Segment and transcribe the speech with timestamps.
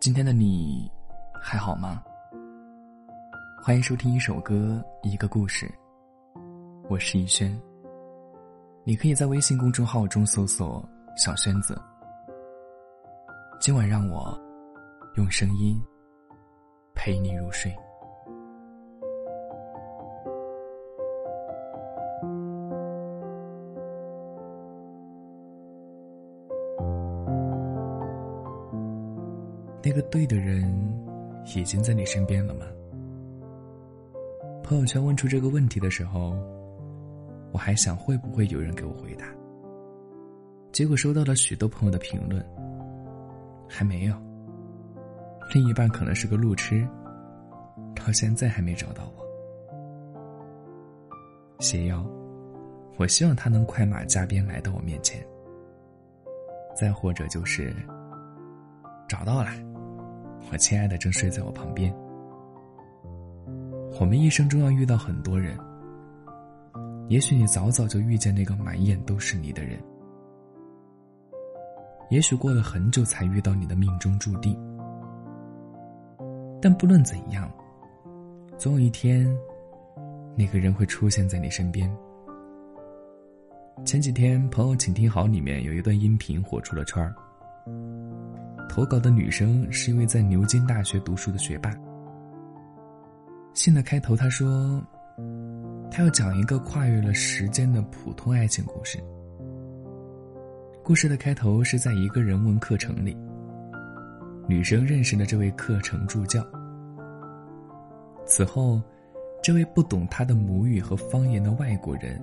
[0.00, 0.88] 今天的你
[1.42, 2.00] 还好吗？
[3.60, 5.68] 欢迎收听一首歌，一个故事。
[6.88, 7.60] 我是逸轩。
[8.84, 10.88] 你可以在微信公众号中搜索
[11.18, 11.76] “小轩子”。
[13.58, 14.38] 今晚让我
[15.16, 15.76] 用声音
[16.94, 17.76] 陪你入睡。
[29.98, 30.62] 个对的人
[31.56, 32.64] 已经在你身边了吗？
[34.62, 36.38] 朋友圈问出这个问题的时候，
[37.50, 39.26] 我还想会不会有人给我回答。
[40.70, 42.40] 结果收到了许多朋友的评论，
[43.68, 44.14] 还没有。
[45.52, 46.86] 另一半可能是个路痴，
[47.96, 49.26] 到现在还没找到我。
[51.58, 52.06] 谢邀，
[52.98, 55.26] 我希望他能快马加鞭来到我面前。
[56.76, 57.74] 再或者就是
[59.08, 59.50] 找到了。
[60.50, 61.94] 我亲爱的正睡在我旁边。
[64.00, 65.58] 我们一生中要遇到很多人，
[67.08, 69.78] 也许你早早就遇见那个满眼都是你的人，
[72.10, 74.56] 也许过了很久才遇到你的命中注定。
[76.60, 77.50] 但不论怎样，
[78.56, 79.28] 总有一天，
[80.36, 81.90] 那个人会出现在你身边。
[83.84, 87.14] 前几天，朋友请听好里面有一段音频火出了圈儿。
[88.68, 91.74] 投稿的女生是一位在牛津大学读书的学霸。
[93.54, 94.80] 信的开头，他说
[95.90, 99.02] ：“他要讲一个跨越了时间的普通爱情故事。
[100.84, 103.16] 故事的开头是在一个人文课程里，
[104.46, 106.46] 女生认识了这位课程助教。
[108.24, 108.80] 此后，
[109.42, 112.20] 这位不懂她的母语和方言的外国人，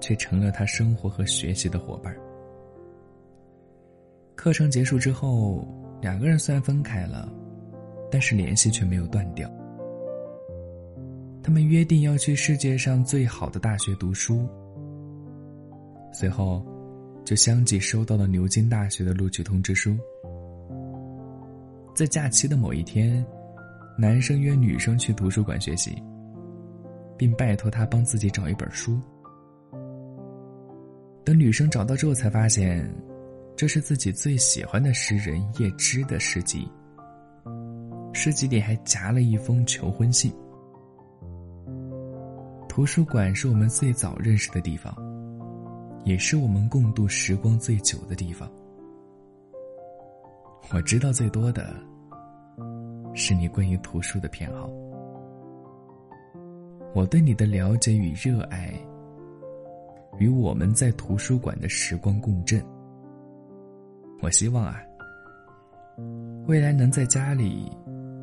[0.00, 2.20] 却成了她生活和学习的伙伴儿。”
[4.34, 5.66] 课程结束之后，
[6.00, 7.30] 两个人虽然分开了，
[8.10, 9.48] 但是联系却没有断掉。
[11.42, 14.48] 他们约定要去世界上最好的大学读书，
[16.12, 16.64] 随后
[17.24, 19.96] 就相继收到了牛津大学的录取通知书。
[21.94, 23.24] 在假期的某一天，
[23.98, 26.02] 男生约女生去图书馆学习，
[27.16, 28.98] 并拜托她帮自己找一本书。
[31.22, 32.88] 等女生找到之后，才发现。
[33.54, 36.68] 这是自己最喜欢的诗人叶芝的诗集，
[38.12, 40.32] 诗集里还夹了一封求婚信。
[42.68, 44.96] 图书馆是我们最早认识的地方，
[46.04, 48.50] 也是我们共度时光最久的地方。
[50.72, 51.76] 我知道最多的，
[53.14, 54.70] 是你关于图书的偏好。
[56.94, 58.72] 我对你的了解与热爱，
[60.18, 62.64] 与我们在图书馆的时光共振。
[64.22, 64.80] 我希望啊，
[66.46, 67.68] 未来能在家里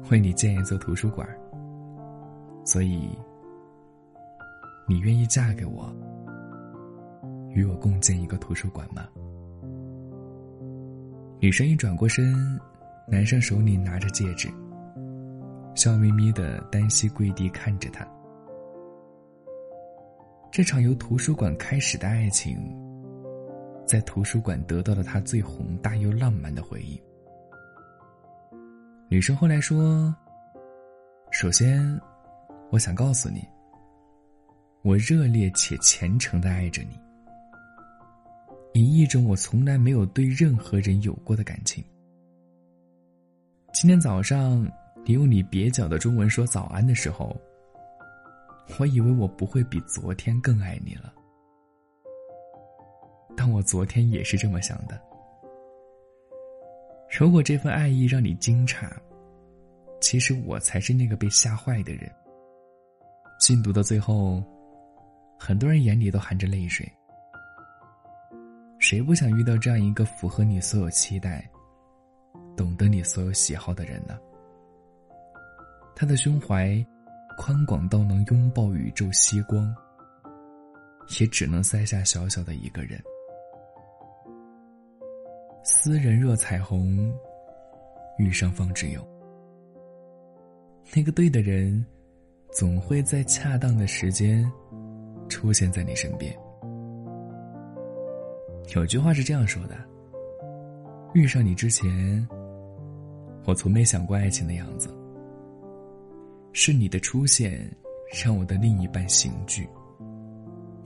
[0.10, 1.28] 为你建一座图书馆。
[2.64, 3.10] 所以，
[4.88, 5.94] 你愿意嫁给我，
[7.50, 9.10] 与我共建一个图书馆吗？
[11.42, 12.34] 女生一转过身，
[13.06, 14.48] 男生手里拿着戒指，
[15.76, 18.08] 笑眯眯的单膝跪地看着她。
[20.50, 22.58] 这场由图书馆开始的爱情。
[23.90, 27.02] 在图书馆得到了他最宏大又浪漫的回忆。
[29.08, 30.16] 女生后来说
[31.34, 32.00] ：“首先，
[32.70, 33.44] 我想告诉你，
[34.84, 37.00] 我热烈且虔诚的爱着你，
[38.74, 41.84] 以一种我从来没有对任何人有过的感情。
[43.74, 44.72] 今天早上，
[45.04, 47.36] 你用你蹩脚的中文说早安的时候，
[48.78, 51.12] 我以为我不会比昨天更爱你了。”
[53.40, 55.00] 但我昨天也是这么想的。
[57.10, 58.92] 如果这份爱意让你惊诧，
[60.02, 62.12] 其实我才是那个被吓坏的人。
[63.40, 64.44] 信读到最后，
[65.40, 66.86] 很多人眼里都含着泪水。
[68.78, 71.50] 谁不想遇到这样一个符合你所有期待、
[72.58, 74.20] 懂得你所有喜好的人呢？
[75.96, 76.86] 他的胸怀
[77.38, 79.74] 宽广到能拥抱宇宙吸光，
[81.22, 83.02] 也只能塞下小小的一个人。
[85.82, 87.10] 斯人若彩虹，
[88.18, 89.02] 遇上方知有。
[90.94, 91.86] 那个对的人，
[92.52, 94.46] 总会在恰当的时间
[95.30, 96.38] 出现在你身边。
[98.76, 99.78] 有句话是这样说的：
[101.14, 102.28] 遇上你之前，
[103.46, 104.94] 我从没想过爱情的样子。
[106.52, 107.74] 是你的出现，
[108.22, 109.66] 让我的另一半刑具。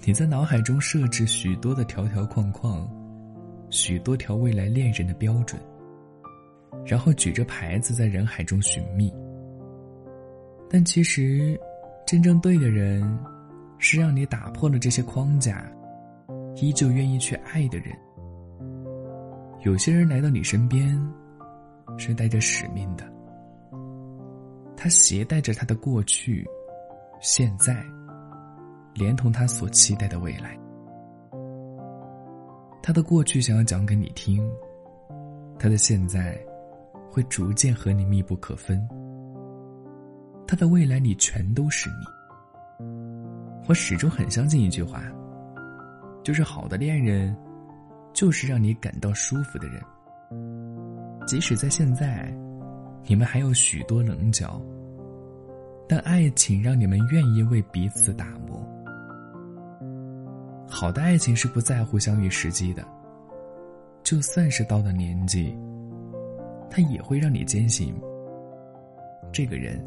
[0.05, 2.87] 你在脑海中设置许多的条条框框。
[3.73, 5.59] 许多条未来恋人的标准，
[6.85, 9.11] 然后举着牌子在人海中寻觅。
[10.69, 11.59] 但其实，
[12.05, 13.01] 真正对的人，
[13.79, 15.65] 是让你打破了这些框架，
[16.55, 17.87] 依旧愿意去爱的人。
[19.63, 20.95] 有些人来到你身边，
[21.97, 23.03] 是带着使命的。
[24.77, 26.47] 他携带着他的过去、
[27.21, 27.83] 现在，
[28.93, 30.55] 连同他所期待的未来。
[32.85, 34.45] 他的过去想要讲给你听，
[35.57, 36.37] 他的现在
[37.09, 38.85] 会逐渐和你密不可分。
[40.45, 42.85] 他的未来里全都是你。
[43.69, 45.01] 我始终很相信一句话，
[46.23, 47.33] 就是好的恋人，
[48.11, 49.81] 就是让你感到舒服的人。
[51.25, 52.29] 即使在现在，
[53.05, 54.61] 你们还有许多棱角，
[55.87, 58.61] 但爱情让你们愿意为彼此打磨。
[60.73, 62.83] 好的爱情是不在乎相遇时机的，
[64.01, 65.55] 就算是到了年纪，
[66.67, 67.93] 他也会让你坚信，
[69.31, 69.79] 这个人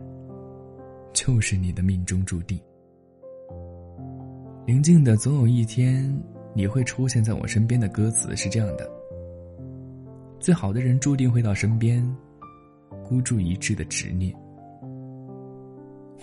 [1.13, 2.57] 就是你的命中注定。
[4.65, 6.17] 宁静的总有一天
[6.55, 8.89] 你会出现在我身边的歌词是这样的：
[10.39, 12.01] 最好的人注定会到身边，
[13.05, 14.33] 孤注一掷的执念，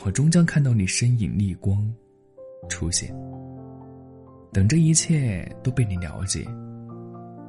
[0.06, 1.94] 我终将看到你身影逆光
[2.70, 3.14] 出现。
[4.54, 6.46] 等这一切都被你了解，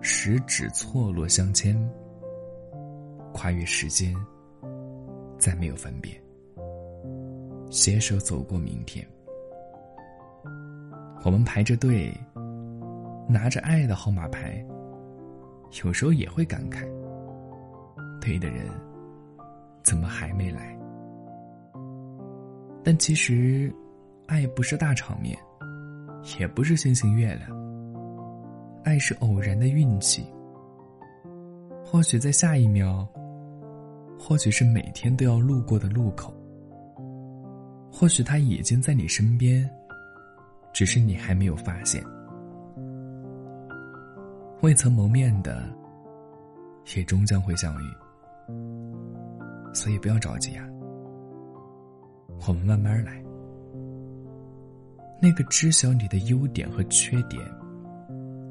[0.00, 1.76] 十指错落相牵，
[3.34, 4.14] 跨越时间，
[5.38, 6.18] 再没有分别，
[7.70, 9.06] 携手走过明天。
[11.26, 12.10] 我们排着队，
[13.28, 14.64] 拿着爱的号码牌，
[15.84, 16.88] 有时候也会感慨：
[18.18, 18.66] 对的人
[19.82, 20.74] 怎么还没来？
[22.82, 23.70] 但其实，
[24.26, 25.38] 爱不是大场面。
[26.38, 27.50] 也不是星星月亮，
[28.82, 30.26] 爱是偶然的运气。
[31.84, 33.06] 或许在下一秒，
[34.18, 36.34] 或许是每天都要路过的路口，
[37.92, 39.68] 或许他已经在你身边，
[40.72, 42.02] 只是你还没有发现。
[44.62, 45.62] 未曾谋面的，
[46.96, 47.86] 也终将会相遇，
[49.72, 50.66] 所以不要着急啊，
[52.48, 53.23] 我们慢慢来。
[55.24, 57.42] 那个知晓你的优点和缺点，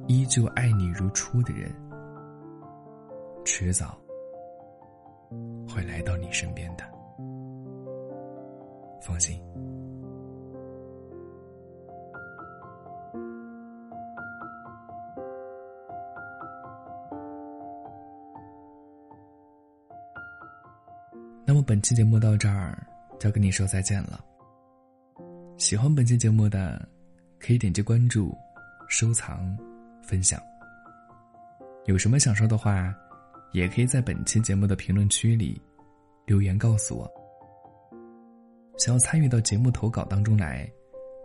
[0.07, 1.71] 依旧爱你如初的人，
[3.45, 3.95] 迟早
[5.69, 6.83] 会来到你身边的。
[9.03, 9.39] 放心。
[21.45, 22.75] 那么本期节目到这儿，
[23.19, 24.19] 就要跟你说再见了。
[25.63, 26.85] 喜欢本期节目的，
[27.39, 28.37] 可以点击关注、
[28.89, 29.57] 收藏、
[30.01, 30.37] 分享。
[31.85, 32.93] 有什么想说的话，
[33.53, 35.61] 也可以在本期节目的评论区里
[36.25, 37.09] 留言告诉我。
[38.77, 40.69] 想要参与到节目投稿当中来，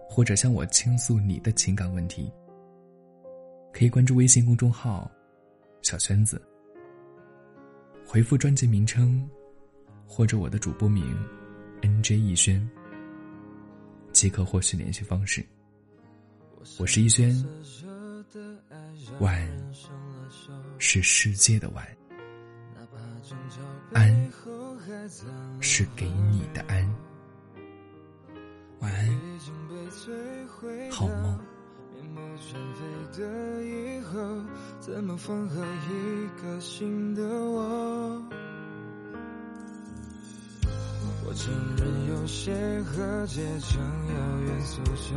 [0.09, 2.33] 或者向我倾诉你的情感问题，
[3.73, 5.11] 可以关注微信公众号
[5.83, 6.41] “小圈子”，
[8.07, 9.29] 回复专辑名称
[10.07, 11.05] 或者我的主播名
[11.83, 12.65] “nj 逸轩”。
[14.13, 15.45] 即可获取联系方式。
[16.79, 17.35] 我是逸轩，
[19.21, 19.75] 晚
[20.79, 21.87] 是世界的晚，
[23.93, 24.31] 安
[25.61, 26.95] 是给你的安。
[28.81, 29.09] 晚安，
[30.91, 31.39] 好梦。
[37.51, 38.28] 我
[41.29, 42.51] 我承认有些
[42.85, 44.15] 和解成遥
[44.47, 45.15] 远诉求，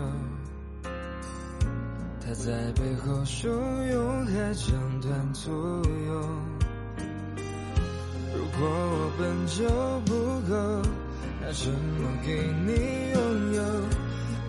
[2.20, 3.48] 他在背后汹
[3.94, 6.22] 涌，还讲断簇拥。
[8.36, 9.63] 如果我本就
[10.01, 10.12] 不
[10.51, 10.53] 够，
[11.39, 12.74] 拿什么给你
[13.13, 13.63] 拥有？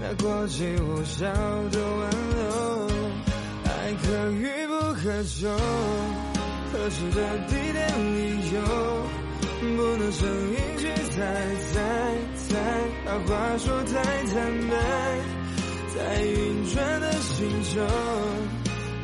[0.01, 1.27] 那过期无效
[1.71, 2.91] 的挽留，
[3.67, 5.49] 爱可遇不可求，
[6.73, 9.22] 合适的地点理由。
[9.77, 11.23] 不能声音去猜
[11.73, 11.81] 猜
[12.37, 12.59] 猜，
[13.05, 13.93] 把话说太
[14.25, 14.35] 坦
[14.69, 14.75] 白，
[15.95, 17.81] 在运转的星球，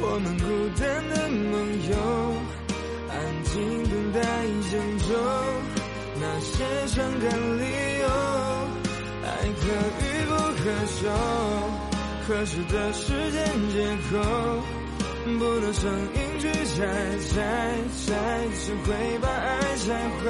[0.00, 0.44] 我们孤
[0.80, 1.52] 单的梦
[1.90, 1.94] 游，
[3.08, 4.20] 安静等待
[4.70, 5.14] 拯救，
[6.20, 7.24] 那些伤感
[7.58, 7.62] 理
[8.00, 8.06] 由，
[9.24, 9.26] 爱
[9.60, 9.62] 可
[10.02, 10.62] 遇不可
[10.98, 11.08] 求，
[12.26, 13.38] 合适的时间
[13.70, 13.76] 借
[14.10, 14.77] 口。
[15.36, 16.86] 不能声音去猜
[17.28, 17.34] 猜
[18.06, 18.14] 猜，
[18.54, 19.86] 只会把爱拆
[20.20, 20.24] 坏。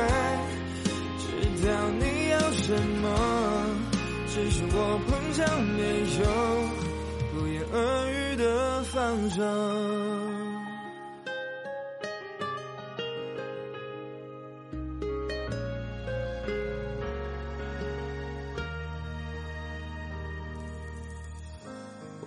[1.57, 3.05] 知道你要什么，
[4.29, 4.77] 只是我
[5.07, 5.39] 碰巧
[5.77, 5.81] 没
[6.23, 6.25] 有
[7.35, 7.77] 不言而
[8.11, 10.38] 喻的放手。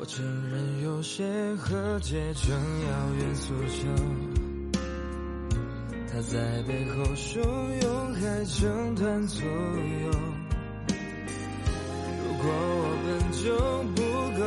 [0.01, 1.23] 我承认有些
[1.59, 3.87] 和解成遥远诉求，
[6.11, 7.39] 他在背后汹
[7.83, 10.09] 涌，还整段左右。
[12.17, 13.53] 如果我本就
[13.93, 14.01] 不
[14.39, 14.41] 够，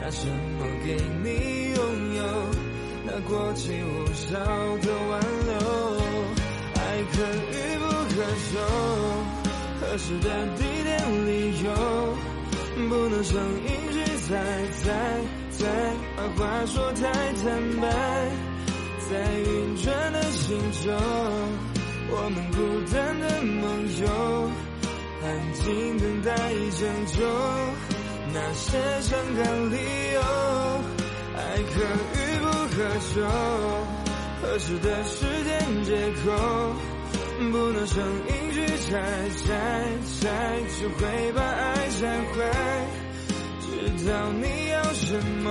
[0.00, 1.28] 拿什么给你
[1.76, 1.78] 拥
[2.16, 2.24] 有？
[3.04, 5.52] 那过期无效的挽留，
[6.76, 6.80] 爱
[7.12, 7.20] 可
[7.52, 8.56] 遇不可求，
[9.82, 10.26] 合适的
[10.56, 11.68] 地点理由，
[12.88, 13.36] 不能声
[13.66, 13.91] 音。
[14.32, 14.38] 在
[14.82, 14.88] 在
[15.50, 15.68] 在，
[16.16, 17.86] 把话说太坦白，
[19.10, 20.90] 在运转的星球，
[22.08, 22.56] 我们孤
[22.90, 23.62] 单的梦
[24.00, 24.08] 游，
[25.22, 26.34] 安静等待
[26.80, 27.20] 拯救，
[28.32, 29.76] 那些伤感理
[30.14, 30.20] 由，
[31.36, 31.38] 爱
[31.74, 31.84] 可
[32.16, 33.20] 遇不可求，
[34.40, 35.90] 合适的时间借
[36.24, 36.32] 口，
[37.52, 38.98] 不能声音去拆
[39.44, 39.52] 拆
[40.22, 40.26] 拆，
[40.70, 42.40] 只会把爱拆坏。
[43.96, 45.48] 知道你要什么，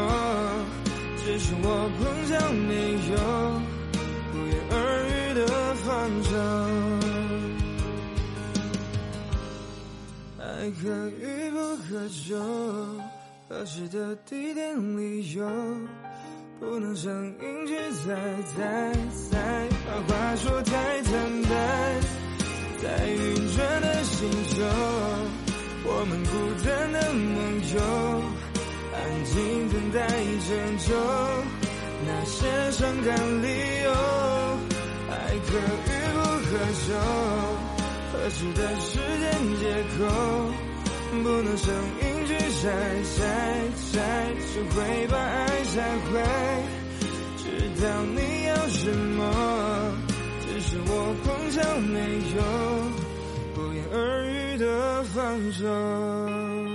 [1.24, 2.74] 只是我碰巧没
[3.12, 3.16] 有
[4.32, 4.76] 不言而
[5.08, 5.42] 喻的
[5.76, 5.88] 放
[6.24, 6.32] 手。
[10.40, 10.44] 爱
[10.82, 11.22] 可遇
[11.52, 12.30] 不可求，
[13.50, 15.46] 合适的地点理由，
[16.60, 17.12] 不能声
[17.42, 18.16] 音去猜
[18.56, 18.94] 猜
[19.30, 21.12] 猜，把话说太坦
[21.44, 21.50] 白，
[22.82, 23.18] 在运
[23.56, 24.64] 转的星球。
[25.93, 26.31] 我们孤
[26.63, 27.36] 单的梦
[27.74, 27.77] 游，
[28.95, 29.36] 安静
[29.69, 29.98] 等待
[30.48, 30.88] 拯救。
[32.07, 32.38] 那些
[32.71, 33.10] 伤感
[33.43, 33.45] 理
[33.83, 33.88] 由，
[35.12, 35.13] 爱
[35.45, 35.50] 可
[35.88, 36.88] 遇不可求。
[38.12, 39.24] 合适的时间
[39.60, 39.63] 借
[39.98, 40.00] 口，
[41.24, 41.69] 不能声
[42.01, 42.31] 音去
[42.62, 42.63] 拆
[43.15, 43.19] 拆
[43.91, 43.95] 拆，
[44.48, 44.75] 只会
[45.07, 45.75] 把爱拆
[46.07, 46.12] 坏。
[47.38, 47.43] 知
[47.81, 48.17] 道你
[48.48, 49.19] 要什么，
[50.41, 50.89] 只是我
[51.24, 51.95] 碰巧没
[52.36, 52.39] 有。
[53.53, 54.65] 不言而喻的
[55.13, 56.71] 放手。